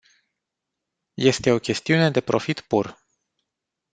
Este 1.31 1.51
o 1.51 1.59
chestiune 1.59 2.09
de 2.11 2.21
profit 2.21 2.59
pur. 2.61 2.97